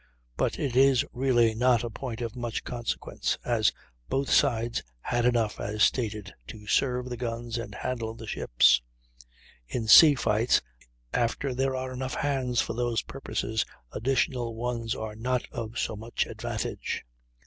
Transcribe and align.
But 0.35 0.57
it 0.57 0.75
is 0.75 1.05
really 1.13 1.53
not 1.53 1.83
a 1.83 1.89
point 1.91 2.21
of 2.21 2.35
much 2.35 2.63
consequence, 2.63 3.37
as 3.45 3.71
both 4.09 4.31
sides 4.31 4.81
had 5.01 5.25
enough, 5.27 5.59
as 5.59 5.83
stated, 5.83 6.33
to 6.47 6.65
serve 6.65 7.07
the 7.07 7.17
guns 7.17 7.59
and 7.59 7.75
handle 7.75 8.15
the 8.15 8.25
ships. 8.25 8.81
In 9.67 9.87
sea 9.87 10.15
fights, 10.15 10.59
after 11.13 11.53
there 11.53 11.75
are 11.75 11.93
enough 11.93 12.15
hands 12.15 12.61
for 12.61 12.73
those 12.73 13.03
purposes 13.03 13.63
additional 13.91 14.55
ones 14.55 14.95
are 14.95 15.13
not 15.15 15.45
of 15.51 15.77
so 15.77 15.95
much 15.95 16.25
advantage. 16.25 17.05